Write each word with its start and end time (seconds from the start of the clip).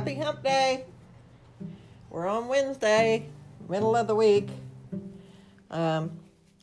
Happy 0.00 0.14
Hump 0.14 0.42
Day. 0.42 0.86
We're 2.08 2.26
on 2.26 2.48
Wednesday, 2.48 3.26
middle 3.68 3.94
of 3.94 4.06
the 4.06 4.14
week. 4.14 4.48
Um, 5.70 6.12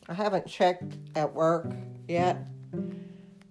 I 0.08 0.14
haven't 0.14 0.48
checked 0.48 0.96
at 1.14 1.32
work 1.32 1.70
yet, 2.08 2.44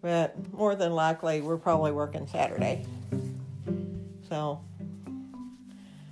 but 0.02 0.36
more 0.52 0.76
than 0.76 0.92
likely 0.92 1.40
we're 1.40 1.56
probably 1.56 1.94
working 1.94 2.28
Saturday. 2.28 2.86
So 4.28 4.60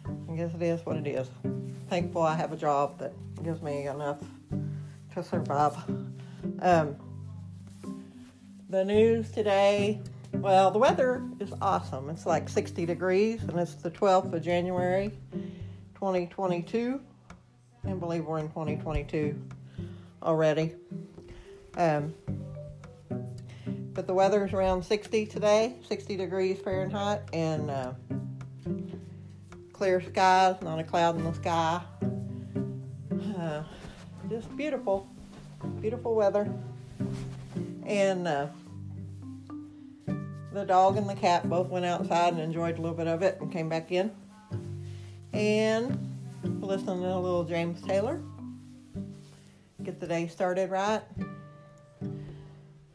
I 0.07 0.35
guess 0.37 0.55
it 0.55 0.61
is 0.61 0.85
what 0.85 0.95
it 0.95 1.05
is. 1.05 1.27
Thankful 1.89 2.21
I 2.21 2.35
have 2.35 2.53
a 2.53 2.57
job 2.57 2.97
that 2.99 3.11
gives 3.43 3.61
me 3.61 3.87
enough 3.87 4.19
to 5.15 5.21
survive. 5.21 5.75
Um, 6.61 6.95
the 8.69 8.85
news 8.85 9.31
today 9.31 9.99
well, 10.41 10.71
the 10.71 10.79
weather 10.79 11.23
is 11.39 11.53
awesome. 11.61 12.09
It's 12.09 12.25
like 12.25 12.49
60 12.49 12.85
degrees, 12.85 13.41
and 13.43 13.57
it's 13.59 13.75
the 13.75 13.91
12th 13.91 14.33
of 14.33 14.41
January, 14.41 15.11
2022. 15.95 17.01
I 17.29 17.87
can't 17.87 17.99
believe 17.99 18.25
we're 18.25 18.39
in 18.39 18.49
2022 18.49 19.39
already. 20.23 20.73
Um, 21.77 22.13
but 23.93 24.07
the 24.07 24.13
weather 24.13 24.45
is 24.45 24.53
around 24.53 24.83
60 24.83 25.25
today, 25.27 25.75
60 25.87 26.17
degrees 26.17 26.59
Fahrenheit, 26.59 27.21
and 27.33 27.69
uh, 27.69 27.93
clear 29.73 30.01
skies, 30.01 30.55
not 30.61 30.79
a 30.79 30.83
cloud 30.83 31.17
in 31.17 31.23
the 31.23 31.33
sky. 31.33 31.81
Uh, 33.37 33.63
just 34.29 34.55
beautiful, 34.57 35.07
beautiful 35.81 36.15
weather. 36.15 36.51
And 37.85 38.27
uh, 38.27 38.47
the 40.55 40.63
dog 40.65 40.95
and 40.95 41.07
the 41.07 41.15
cat 41.15 41.49
both 41.49 41.67
went 41.67 41.83
outside 41.85 42.31
and 42.31 42.41
enjoyed 42.41 42.77
a 42.77 42.81
little 42.81 42.95
bit 42.95 43.07
of 43.07 43.21
it 43.21 43.37
and 43.41 43.51
came 43.51 43.67
back 43.67 43.91
in. 43.91 44.09
And 45.33 46.17
listened 46.61 47.01
to 47.01 47.13
a 47.13 47.19
little 47.19 47.43
James 47.43 47.81
Taylor. 47.81 48.21
Get 49.83 49.99
the 49.99 50.07
day 50.07 50.27
started 50.27 50.71
right. 50.71 51.01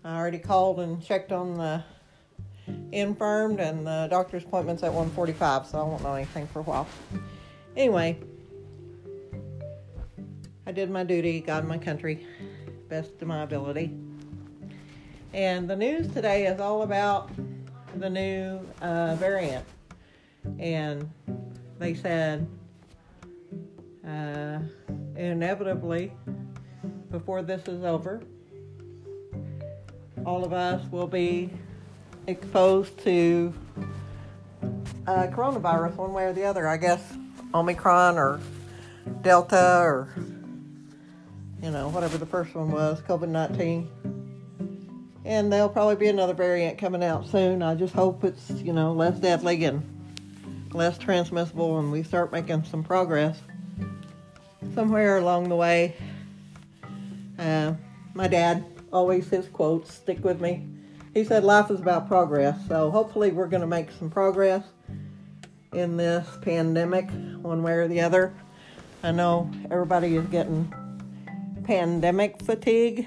I 0.03 0.17
already 0.17 0.39
called 0.39 0.81
and 0.81 1.03
checked 1.03 1.33
on 1.33 1.55
the 1.55 1.85
infirmed 2.93 3.61
and 3.61 3.87
the 3.87 4.09
doctor's 4.11 4.45
appointment's 4.45 4.83
at 4.83 4.93
1:45, 4.93 5.67
so 5.67 5.79
I 5.79 5.83
won't 5.83 6.03
know 6.03 6.15
anything 6.15 6.47
for 6.47 6.61
a 6.61 6.63
while. 6.63 6.87
Anyway, 7.77 8.19
I 10.67 10.73
did 10.73 10.91
my 10.91 11.05
duty, 11.05 11.41
God 11.41 11.67
my 11.67 11.77
country, 11.77 12.27
best 12.89 13.13
of 13.21 13.29
my 13.29 13.43
ability. 13.43 13.95
And 15.35 15.69
the 15.69 15.77
news 15.77 16.09
today 16.09 16.47
is 16.47 16.59
all 16.59 16.83
about 16.83 17.31
the 17.97 18.11
new 18.11 18.61
uh, 18.81 19.15
variant, 19.17 19.65
and 20.59 21.11
they 21.79 21.95
said 21.95 22.47
uh, 24.07 24.59
inevitably 25.17 26.13
before 27.11 27.43
this 27.43 27.67
is 27.69 27.85
over, 27.85 28.23
all 30.25 30.45
of 30.45 30.53
us 30.53 30.83
will 30.91 31.07
be 31.07 31.51
exposed 32.27 32.99
to 33.01 33.53
uh, 35.07 35.27
coronavirus 35.29 35.97
one 35.97 36.13
way 36.13 36.25
or 36.25 36.33
the 36.33 36.45
other. 36.45 36.69
I 36.69 36.77
guess 36.77 37.03
Omicron 37.55 38.19
or 38.19 38.41
Delta 39.23 39.81
or 39.81 40.09
you 41.63 41.71
know 41.71 41.89
whatever 41.89 42.19
the 42.19 42.27
first 42.27 42.55
one 42.55 42.71
was, 42.71 43.01
COVID 43.03 43.29
nineteen 43.29 43.89
and 45.31 45.53
there'll 45.53 45.69
probably 45.69 45.95
be 45.95 46.09
another 46.09 46.35
variant 46.35 46.77
coming 46.77 47.05
out 47.05 47.25
soon. 47.25 47.63
I 47.63 47.77
just 47.77 47.95
hope 47.95 48.25
it's 48.25 48.51
you 48.51 48.73
know 48.73 48.93
less 48.93 49.17
deadly 49.21 49.65
and 49.65 49.81
less 50.73 50.99
transmissible, 50.99 51.79
and 51.79 51.93
we 51.93 52.03
start 52.03 52.33
making 52.33 52.65
some 52.65 52.83
progress 52.83 53.41
somewhere 54.75 55.19
along 55.19 55.49
the 55.49 55.55
way. 55.55 55.95
Uh, 57.39 57.75
my 58.13 58.27
dad 58.27 58.65
always 58.93 59.29
his 59.29 59.47
quotes 59.47 59.95
stick 59.95 60.25
with 60.25 60.41
me. 60.41 60.67
He 61.15 61.23
said 61.23 61.45
life 61.45 61.71
is 61.71 61.79
about 61.79 62.09
progress, 62.09 62.59
so 62.67 62.91
hopefully 62.91 63.31
we're 63.31 63.47
going 63.47 63.61
to 63.61 63.69
make 63.69 63.93
some 63.93 64.11
progress 64.11 64.65
in 65.73 65.97
this 65.97 66.27
pandemic, 66.43 67.09
one 67.41 67.63
way 67.63 67.75
or 67.75 67.87
the 67.87 68.01
other. 68.01 68.35
I 69.05 69.13
know 69.13 69.49
everybody 69.71 70.17
is 70.17 70.27
getting 70.27 70.75
pandemic 71.63 72.43
fatigue 72.43 73.07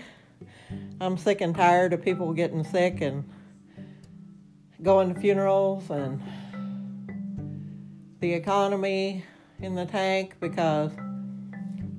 I'm 1.03 1.17
sick 1.17 1.41
and 1.41 1.53
tired 1.53 1.91
of 1.91 2.01
people 2.01 2.31
getting 2.31 2.63
sick 2.63 3.01
and 3.01 3.29
going 4.81 5.13
to 5.13 5.19
funerals 5.19 5.89
and 5.89 6.23
the 8.21 8.31
economy 8.31 9.25
in 9.59 9.75
the 9.75 9.85
tank 9.85 10.35
because 10.39 10.91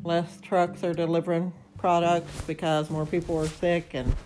less 0.04 0.40
trucks 0.40 0.82
are 0.82 0.94
delivering 0.94 1.52
products 1.76 2.40
because 2.46 2.88
more 2.88 3.04
people 3.04 3.36
are 3.36 3.46
sick 3.46 3.90
and 3.92 4.16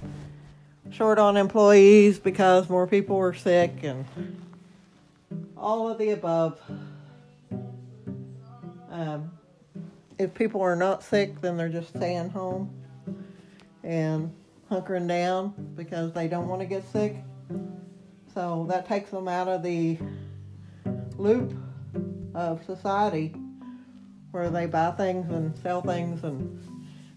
short 0.93 1.19
on 1.19 1.37
employees 1.37 2.21
because 2.21 2.71
more 2.71 2.87
people 2.87 3.17
are 3.17 3.35
sick 3.35 3.83
and 3.83 4.07
all 5.57 5.89
of 5.91 5.99
the 5.99 6.11
above. 6.11 6.61
Um, 8.93 9.33
if 10.19 10.35
people 10.35 10.61
are 10.61 10.77
not 10.77 11.03
sick, 11.03 11.41
then 11.41 11.57
they're 11.57 11.69
just 11.69 11.89
staying 11.89 12.31
home. 12.31 12.71
And 13.83 14.33
hunkering 14.71 15.09
down 15.09 15.55
because 15.75 16.13
they 16.13 16.29
don't 16.29 16.49
want 16.49 16.61
to 16.61 16.67
get 16.67 16.87
sick. 16.93 17.17
So 18.35 18.67
that 18.69 18.87
takes 18.87 19.11
them 19.11 19.29
out 19.29 19.49
of 19.49 19.63
the 19.63 19.99
loop 21.17 21.53
of 22.35 22.65
society 22.65 23.35
where 24.31 24.51
they 24.51 24.67
buy 24.67 24.91
things 24.93 25.31
and 25.31 25.57
sell 25.59 25.81
things 25.81 26.23
and 26.23 26.61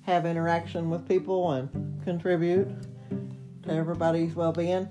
have 0.04 0.26
interaction 0.26 0.90
with 0.90 1.08
people 1.08 1.52
and 1.52 2.04
contribute 2.04 2.68
to 3.64 3.72
everybody's 3.72 4.34
well 4.34 4.54
being. 4.54 4.88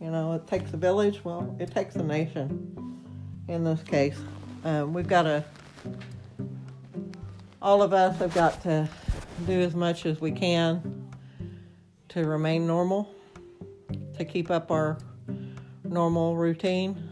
You 0.00 0.10
know, 0.10 0.32
it 0.32 0.46
takes 0.46 0.72
a 0.72 0.76
village, 0.76 1.22
well, 1.24 1.54
it 1.58 1.72
takes 1.72 1.96
a 1.96 2.02
nation 2.02 3.04
in 3.48 3.64
this 3.64 3.82
case. 3.82 4.18
Um, 4.64 4.94
we've 4.94 5.08
got 5.08 5.22
to, 5.22 5.44
all 7.60 7.82
of 7.82 7.92
us 7.92 8.16
have 8.18 8.32
got 8.32 8.62
to 8.62 8.88
do 9.46 9.60
as 9.60 9.74
much 9.74 10.06
as 10.06 10.20
we 10.20 10.30
can 10.30 10.99
to 12.10 12.26
remain 12.26 12.66
normal, 12.66 13.12
to 14.18 14.24
keep 14.24 14.50
up 14.50 14.70
our 14.70 14.98
normal 15.84 16.36
routine, 16.36 17.10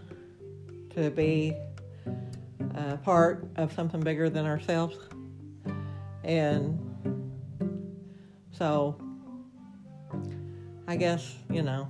to 0.95 1.11
be 1.11 1.57
a 2.77 2.97
part 2.99 3.49
of 3.57 3.73
something 3.73 4.01
bigger 4.01 4.29
than 4.29 4.45
ourselves. 4.45 4.97
And 6.25 6.79
so 8.51 9.01
I 10.89 10.97
guess, 10.97 11.35
you 11.51 11.63
know, 11.63 11.89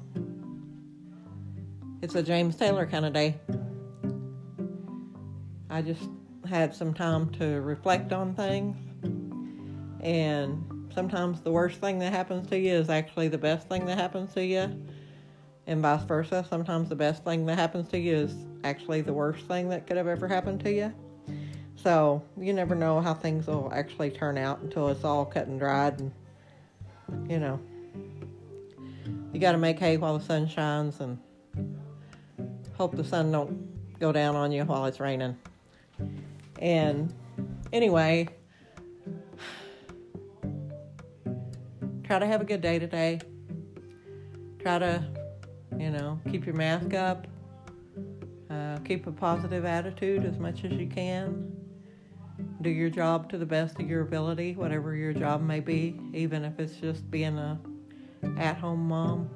it's 2.02 2.14
a 2.14 2.22
James 2.22 2.56
Taylor 2.56 2.86
kind 2.86 3.06
of 3.06 3.12
day. 3.12 3.36
I 5.70 5.82
just 5.82 6.02
had 6.46 6.74
some 6.74 6.92
time 6.92 7.30
to 7.32 7.60
reflect 7.62 8.12
on 8.12 8.34
things 8.34 8.76
and 10.00 10.77
sometimes 10.98 11.40
the 11.42 11.52
worst 11.52 11.80
thing 11.80 12.00
that 12.00 12.12
happens 12.12 12.48
to 12.48 12.58
you 12.58 12.72
is 12.72 12.90
actually 12.90 13.28
the 13.28 13.38
best 13.38 13.68
thing 13.68 13.86
that 13.86 13.96
happens 13.96 14.34
to 14.34 14.44
you, 14.44 14.68
and 15.68 15.80
vice 15.80 16.02
versa. 16.02 16.44
Sometimes 16.50 16.88
the 16.88 16.96
best 16.96 17.22
thing 17.22 17.46
that 17.46 17.56
happens 17.56 17.86
to 17.90 17.98
you 18.00 18.16
is 18.16 18.34
actually 18.64 19.00
the 19.02 19.12
worst 19.12 19.46
thing 19.46 19.68
that 19.68 19.86
could 19.86 19.96
have 19.96 20.08
ever 20.08 20.26
happened 20.26 20.58
to 20.64 20.72
you. 20.72 20.92
So 21.76 22.20
you 22.36 22.52
never 22.52 22.74
know 22.74 23.00
how 23.00 23.14
things 23.14 23.46
will 23.46 23.70
actually 23.72 24.10
turn 24.10 24.36
out 24.36 24.58
until 24.58 24.88
it's 24.88 25.04
all 25.04 25.24
cut 25.24 25.46
and 25.46 25.60
dried, 25.60 26.00
and 26.00 26.10
you 27.30 27.38
know, 27.38 27.60
you 29.32 29.38
got 29.38 29.52
to 29.52 29.58
make 29.58 29.78
hay 29.78 29.98
while 29.98 30.18
the 30.18 30.24
sun 30.24 30.48
shines, 30.48 30.98
and 30.98 31.16
hope 32.76 32.96
the 32.96 33.04
sun 33.04 33.30
don't 33.30 34.00
go 34.00 34.10
down 34.10 34.34
on 34.34 34.50
you 34.50 34.64
while 34.64 34.84
it's 34.86 34.98
raining. 34.98 35.36
And 36.58 37.14
anyway, 37.72 38.30
try 42.08 42.18
to 42.18 42.26
have 42.26 42.40
a 42.40 42.44
good 42.44 42.62
day 42.62 42.78
today. 42.78 43.20
Try 44.60 44.78
to, 44.78 45.04
you 45.78 45.90
know, 45.90 46.18
keep 46.30 46.46
your 46.46 46.54
mask 46.54 46.94
up. 46.94 47.26
Uh, 48.48 48.78
keep 48.78 49.06
a 49.06 49.12
positive 49.12 49.66
attitude 49.66 50.24
as 50.24 50.38
much 50.38 50.64
as 50.64 50.72
you 50.72 50.86
can. 50.86 51.54
Do 52.62 52.70
your 52.70 52.88
job 52.88 53.28
to 53.28 53.36
the 53.36 53.44
best 53.44 53.78
of 53.78 53.86
your 53.86 54.00
ability, 54.00 54.54
whatever 54.54 54.94
your 54.94 55.12
job 55.12 55.42
may 55.42 55.60
be, 55.60 56.00
even 56.14 56.46
if 56.46 56.58
it's 56.58 56.76
just 56.76 57.10
being 57.10 57.36
a 57.36 57.60
at-home 58.38 58.88
mom. 58.88 59.28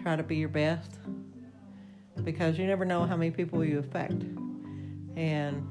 Try 0.00 0.14
to 0.14 0.22
be 0.22 0.36
your 0.36 0.48
best 0.48 1.00
because 2.22 2.56
you 2.56 2.68
never 2.68 2.84
know 2.84 3.04
how 3.04 3.16
many 3.16 3.32
people 3.32 3.64
you 3.64 3.80
affect. 3.80 4.22
And 5.16 5.66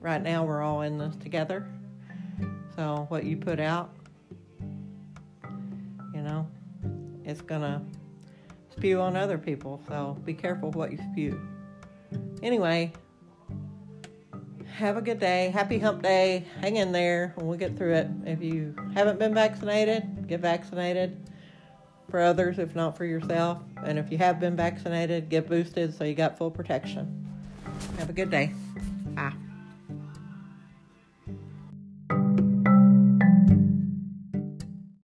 right 0.00 0.20
now 0.20 0.42
we're 0.42 0.60
all 0.60 0.82
in 0.82 0.98
this 0.98 1.14
together. 1.14 1.68
So 2.74 3.06
what 3.10 3.22
you 3.22 3.36
put 3.36 3.60
out 3.60 3.93
know, 6.24 6.48
it's 7.24 7.40
gonna 7.40 7.84
spew 8.70 9.00
on 9.00 9.16
other 9.16 9.38
people. 9.38 9.80
So 9.88 10.16
be 10.24 10.34
careful 10.34 10.70
what 10.72 10.92
you 10.92 10.98
spew. 11.12 11.40
anyway, 12.42 12.92
have 14.74 14.96
a 14.96 15.02
good 15.02 15.20
day. 15.20 15.50
Happy 15.50 15.78
hump 15.78 16.02
day. 16.02 16.44
Hang 16.60 16.76
in 16.76 16.90
there 16.90 17.32
and 17.36 17.46
we'll 17.46 17.58
get 17.58 17.76
through 17.76 17.94
it. 17.94 18.08
If 18.26 18.42
you 18.42 18.74
haven't 18.94 19.18
been 19.18 19.32
vaccinated, 19.32 20.26
get 20.26 20.40
vaccinated 20.40 21.30
for 22.10 22.20
others, 22.20 22.58
if 22.58 22.74
not 22.74 22.96
for 22.96 23.04
yourself. 23.04 23.62
And 23.84 23.98
if 23.98 24.10
you 24.10 24.18
have 24.18 24.40
been 24.40 24.56
vaccinated, 24.56 25.28
get 25.28 25.48
boosted 25.48 25.96
so 25.96 26.04
you 26.04 26.14
got 26.14 26.36
full 26.36 26.50
protection. 26.50 27.24
Have 27.98 28.10
a 28.10 28.12
good 28.12 28.30
day. 28.30 28.52
Bye. 29.14 29.32